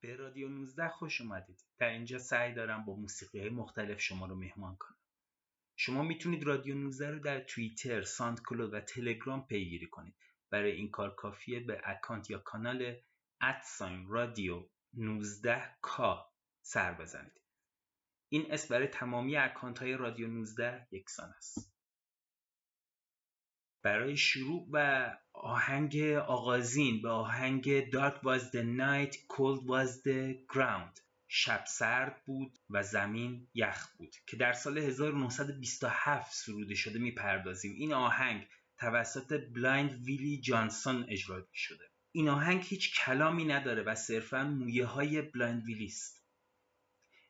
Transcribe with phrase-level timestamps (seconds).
[0.00, 1.64] به رادیو 19 خوش اومدید.
[1.78, 4.96] در اینجا سعی دارم با موسیقی های مختلف شما رو مهمان کنم.
[5.76, 10.14] شما می‌تونید رادیو 19 رو در توییتر، SoundCloud و تلگرام پیگیری کنید.
[10.50, 12.96] برای این کار کافیه به اکانت یا کانال
[13.40, 16.32] at sign رادیو 19 k
[16.62, 17.40] سر بزنید.
[18.28, 21.72] این اسم برای تمامی اکانت های رادیو 19 یکسان است.
[23.82, 31.00] برای شروع و آهنگ آغازین به آهنگ Dark was the night, cold was the ground.
[31.28, 37.74] شب سرد بود و زمین یخ بود که در سال 1927 سروده شده می‌پردازیم.
[37.74, 38.46] این آهنگ
[38.78, 41.84] توسط بلایند ویلی جانسون اجرا شده.
[42.12, 46.24] این آهنگ هیچ کلامی نداره و صرفا مویه های بلایند ویلی است.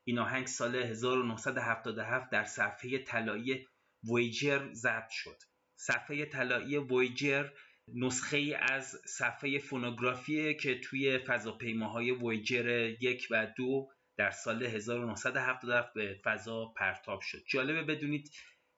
[0.04, 3.66] این آهنگ سال 1977 در صفحه طلایی
[4.04, 5.49] ویجر ضبط شد.
[5.80, 7.48] صفحه طلایی ویجر
[7.94, 15.94] نسخه ای از صفحه فونوگرافی که توی فضاپیماهای ویجر یک و دو در سال 1977
[15.94, 17.42] به فضا پرتاب شد.
[17.48, 18.30] جالبه بدونید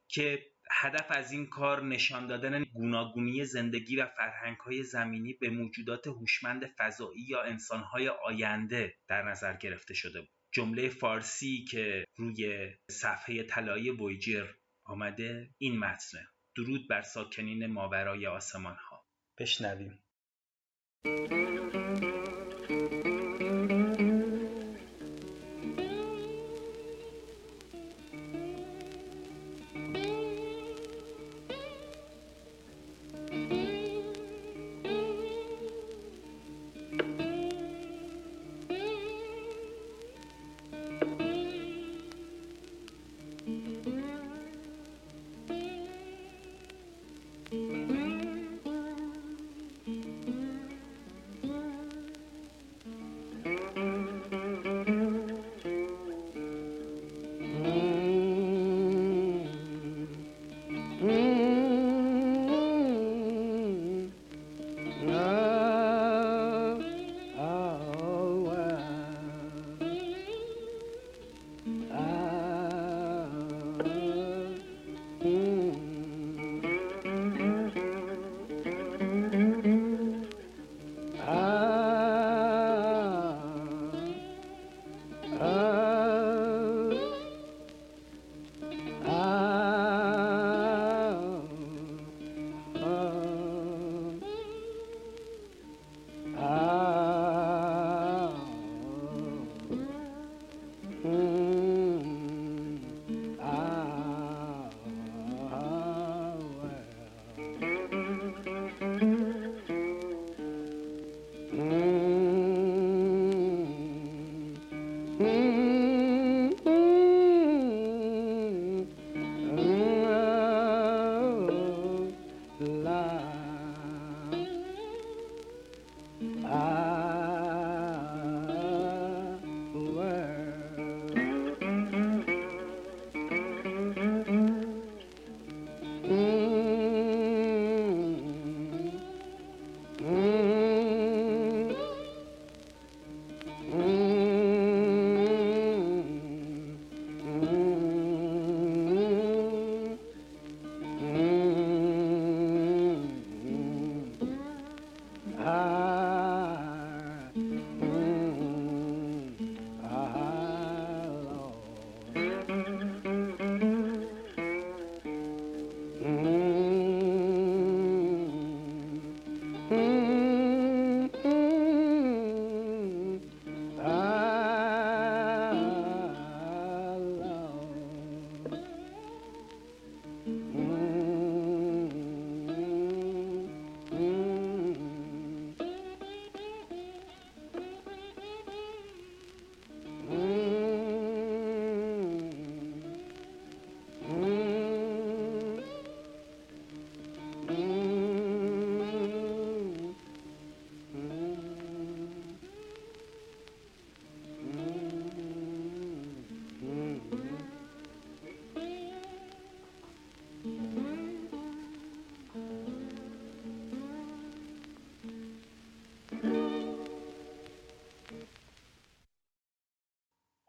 [0.08, 6.06] که هدف از این کار نشان دادن گوناگونی زندگی و فرهنگ های زمینی به موجودات
[6.06, 10.30] هوشمند فضایی یا انسان های آینده در نظر گرفته شده بود.
[10.52, 14.46] جمله فارسی که روی صفحه طلایی ویجر
[14.84, 19.06] آمده این متنه درود بر ساکنین ماورای آسمان ها
[19.38, 19.98] بشنویم.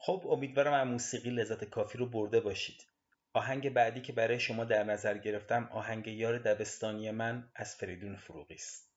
[0.05, 2.85] خب امیدوارم از موسیقی لذت کافی رو برده باشید.
[3.33, 8.55] آهنگ بعدی که برای شما در نظر گرفتم آهنگ یار دبستانی من از فریدون فروغی
[8.55, 8.91] است.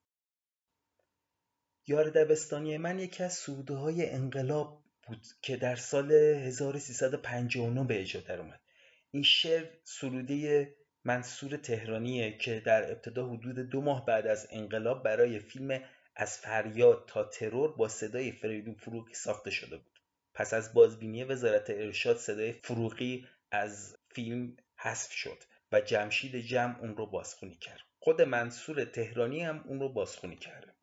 [1.87, 3.75] یار دبستانی من یکی از سروده
[4.13, 8.61] انقلاب بود که در سال 1359 به اجرا در اومد
[9.11, 10.69] این شعر سروده
[11.05, 15.83] منصور تهرانیه که در ابتدا حدود دو ماه بعد از انقلاب برای فیلم
[16.17, 19.96] از فریاد تا ترور با صدای فریدون فروغی ساخته شده بود.
[20.37, 25.39] پس از بازبینی وزارت ارشاد صدای فروغی از فیلم حذف شد
[25.73, 27.81] و جمشید جمع اون رو بازخونی کرد.
[27.99, 30.76] خود منصور تهرانی هم اون رو بازخونی کرده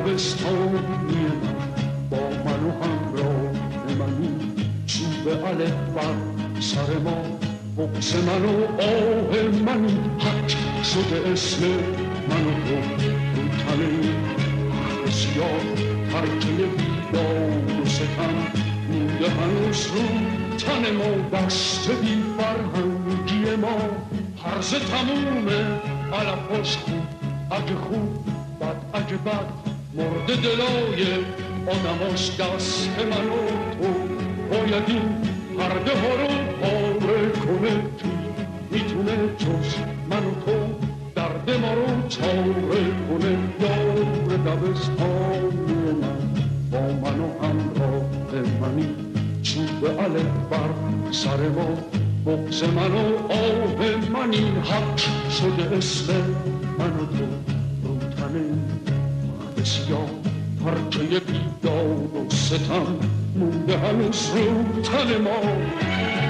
[0.00, 1.54] دبستانی من
[2.10, 3.52] با من و همراه
[3.98, 4.52] منی
[4.86, 7.22] چوب الف بر سر ما
[7.78, 10.48] بغز من و آه منی حق
[10.82, 11.66] شده اسم
[12.28, 13.90] من و تو رو تنه
[15.06, 15.60] بسیار
[16.12, 18.34] ترکه بیداد و ستم
[18.92, 20.02] مونده هنوز رو
[20.56, 23.78] تن ما دست بی فرهنگی ما
[24.44, 25.66] هرز تمومه
[26.12, 27.02] علفاش خوب
[27.50, 28.24] اگه خوب
[28.60, 31.06] بد اگه بد مرد دلای
[31.66, 33.40] آدماش دست من و
[33.70, 33.88] تو
[34.50, 35.02] باید این
[35.58, 36.28] پرده ها رو
[36.60, 38.10] پاره کنه کی
[38.70, 39.74] می‌تونه جز
[40.10, 40.52] من و تو
[41.14, 46.34] درد ما رو چاره کنه یار دبستانی من
[46.70, 48.02] با من و همراه
[48.60, 48.88] منی
[49.42, 51.68] چوب الف بر سر ما
[52.26, 54.96] بغز من و آه منی حق
[55.30, 56.12] شده اسم
[56.78, 57.59] من و تو
[59.60, 60.10] بسیار
[60.64, 62.86] پرچه بیداد و ستم
[63.36, 66.29] مونده هنوز رو تن ما.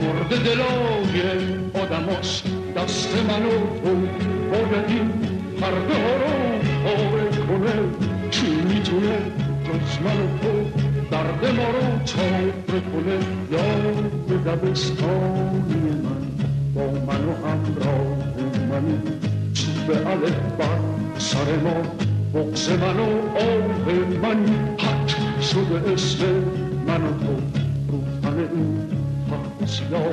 [0.00, 1.22] مرد دلای
[1.74, 2.42] آدماش
[2.76, 3.94] دست من و تو
[4.50, 5.10] باید این
[5.60, 7.72] پرده ها رو پاره کنه
[8.30, 9.18] چی می‌تونه
[9.64, 10.80] جز من و تو
[11.10, 12.52] درد ما رو چاره
[12.92, 13.18] کنه
[13.52, 16.22] یاد دبستانی من
[16.74, 18.16] با من و همراه
[18.70, 18.98] منی
[19.88, 20.78] به الف بر
[21.18, 21.82] سر ما
[22.34, 23.08] بغز من و
[23.38, 24.46] آه من
[24.78, 26.24] حق شده اسم
[26.86, 27.34] من و تو
[27.88, 28.99] رو تن این
[29.70, 30.12] سیاه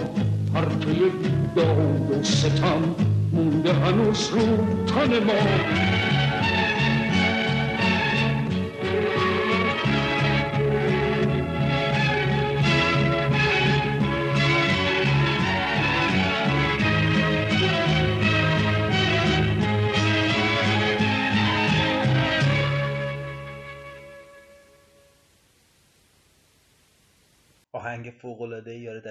[0.54, 2.96] پرچه بیداد و ستم
[3.32, 5.34] مونده هنوز رو تن ما.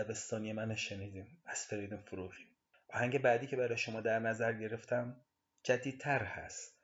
[0.07, 1.43] دبستانی من شنیدیم.
[1.47, 2.47] از فریدون فروغی
[2.89, 5.21] آهنگ بعدی که برای شما در نظر گرفتم
[5.63, 6.75] جدیدتر هست.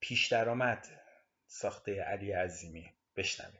[0.00, 0.86] پیش درآمد
[1.46, 2.92] ساخته علی عظیمی.
[3.16, 3.59] بشنویم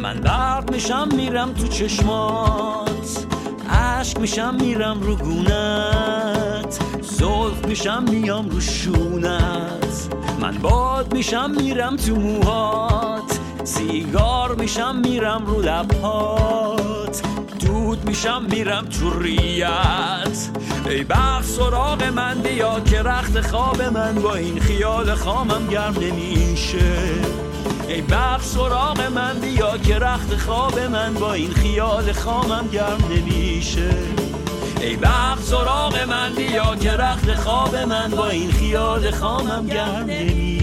[0.00, 3.26] من برق میشم میرم تو چشمات.
[3.70, 6.78] عشق میشم میرم رو گونت.
[7.02, 10.14] زلف میشم میام رو شونت.
[10.40, 13.38] من باد میشم میرم تو موهات.
[13.64, 17.22] سیگار میشم میرم رو لبهات.
[18.06, 20.48] میشم میرم تو ریت
[20.86, 26.92] ای بخت سراغ من بیا که رخت خواب من با این خیال خامم گرم نمیشه.
[27.88, 33.90] ای بخت سراغ من بیا که رخت خواب من با این خیال خامم گرم نمیشه.
[34.80, 40.55] ای بخت سراغ من بیا که رخت خواب من با این خیال خامم گرم نمیشه.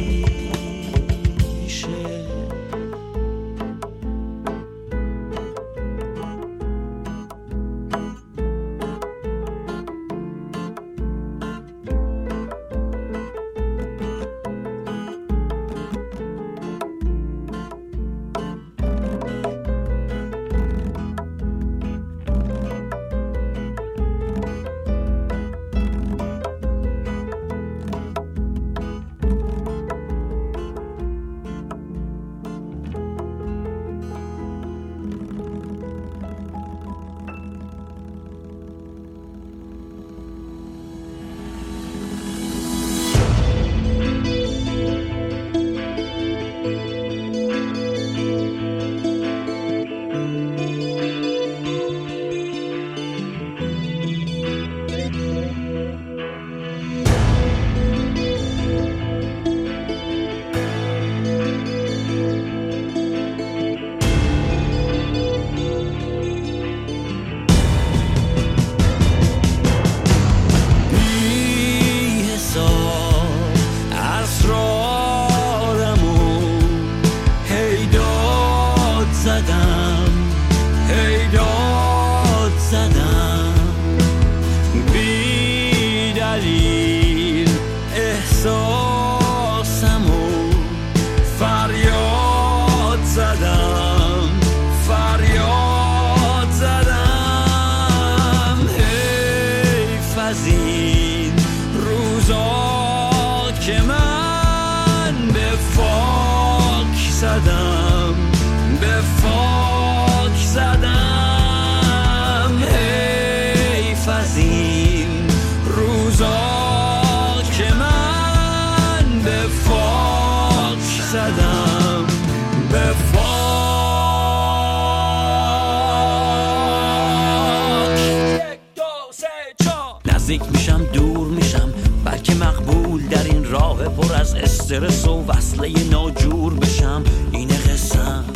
[134.74, 137.03] استرس و وصله ناجور بشم.
[137.34, 138.34] اینه قسم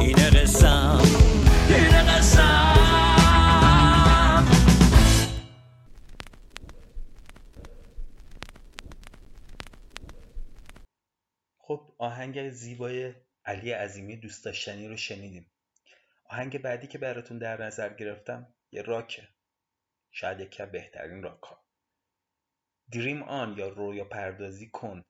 [0.00, 0.98] اینه قسم
[1.68, 2.74] اینه قسم.
[11.58, 15.50] خب آهنگ زیبای علی عظیمی دوست داشتنی رو شنیدیم.
[16.24, 19.28] آهنگ بعدی که براتون در نظر گرفتم یه راکه.
[20.10, 21.40] شاید یکی بهترین راک
[22.92, 25.04] دریم آن یا رویا پردازی کن.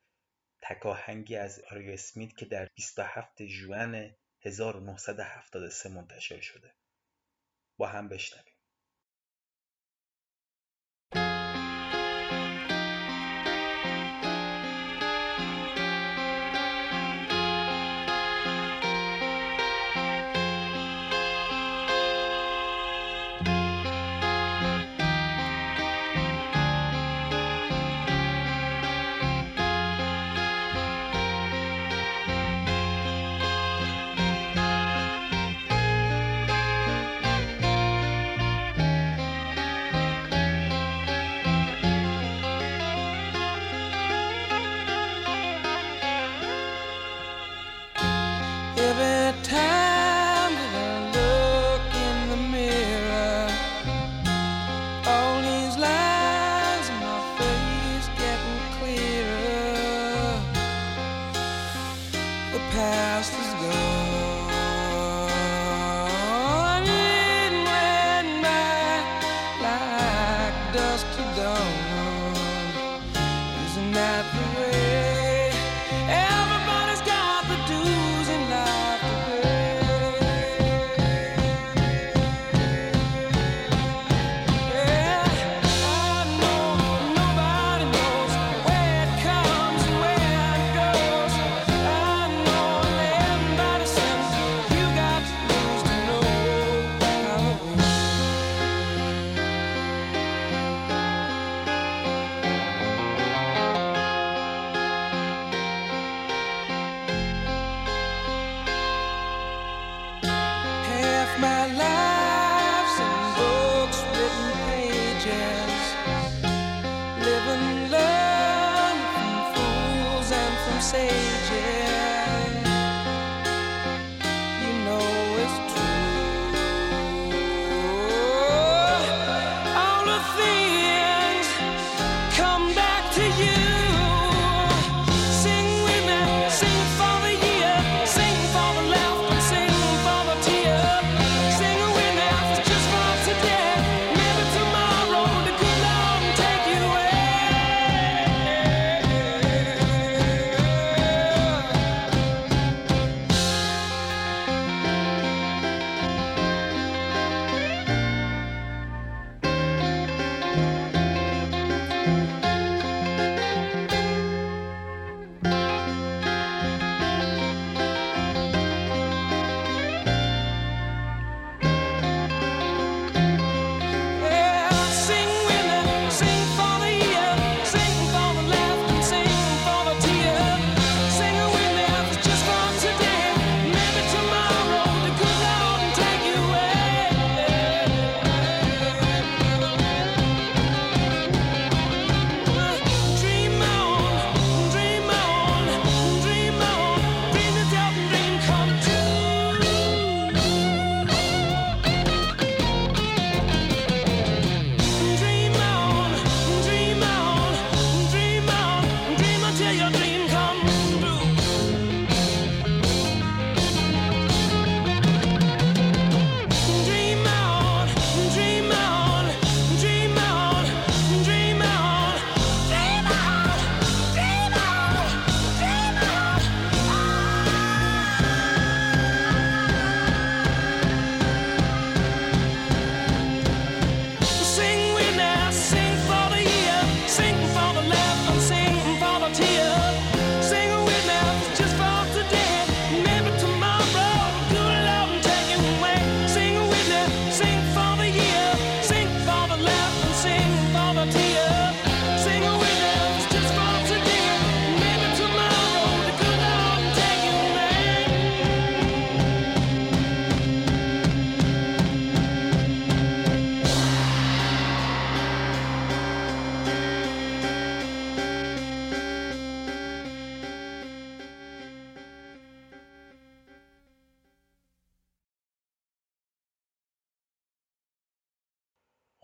[0.69, 6.75] تک آهنگی از آریا اسمیت که در 27 ژوئن 1973 منتشر شده.
[7.79, 8.56] با هم بشنویم.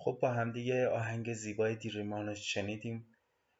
[0.05, 3.07] خب با همدیگه آهنگ زیبای دیریمان شنیدیم.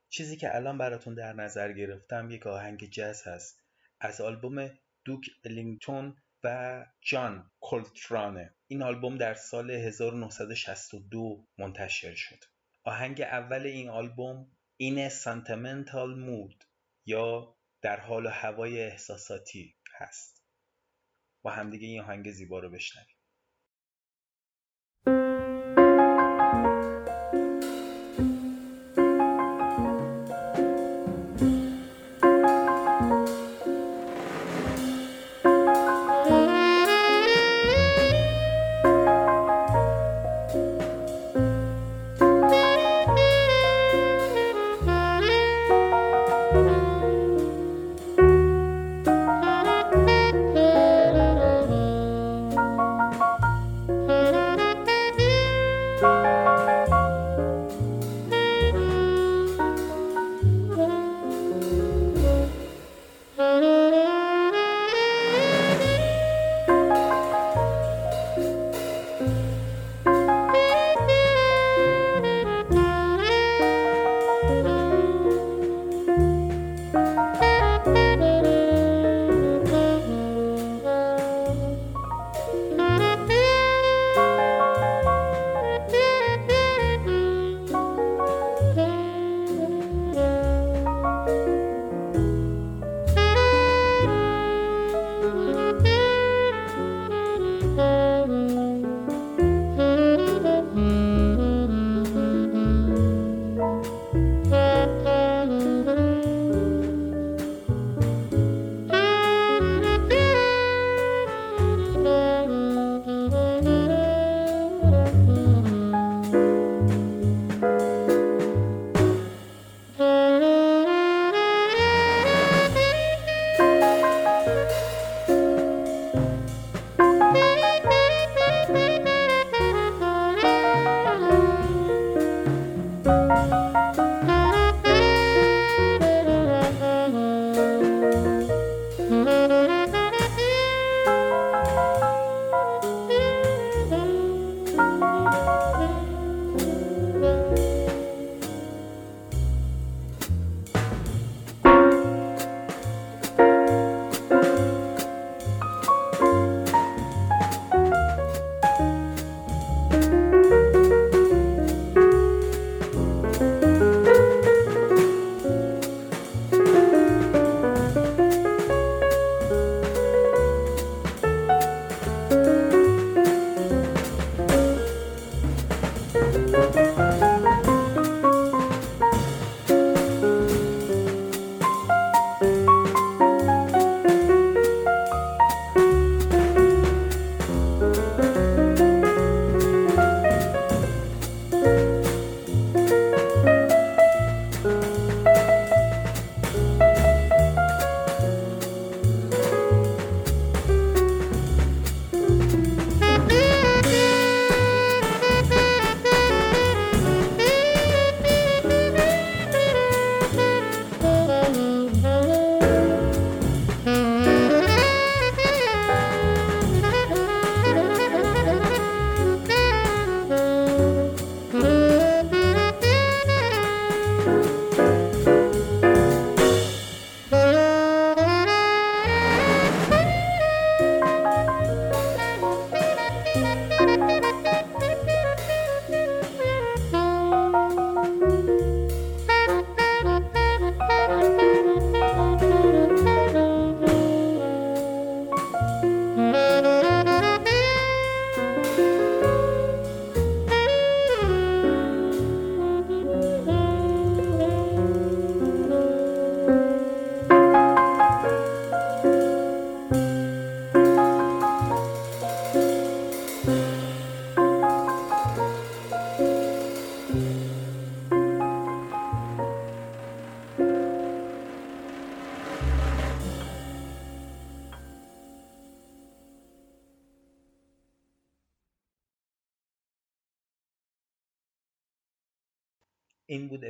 [0.09, 3.63] چیزی که الان براتون در نظر گرفتم یک آهنگ جز هست.
[4.01, 4.71] از آلبوم
[5.05, 8.55] دوک الینگتون و جان کولترانه.
[8.67, 12.45] این آلبوم در سال 1962 منتشر شد.
[12.85, 16.65] آهنگ اول این آلبوم این سانتمنتال مود
[17.07, 20.45] یا در حال و هوای احساساتی هست.
[21.43, 23.17] با همدیگه این آهنگ زیبا رو بشنویم.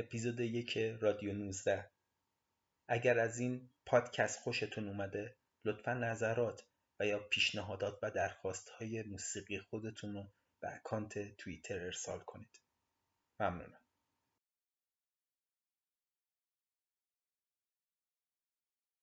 [0.03, 1.89] اپیزود یک رادیو 19
[2.87, 5.35] اگر از این پادکست خوشتون اومده
[5.65, 6.65] لطفا نظرات
[6.99, 12.59] و یا پیشنهادات و درخواست های موسیقی خودتون رو به اکانت توییتر ارسال کنید.
[13.39, 13.82] ممنونم.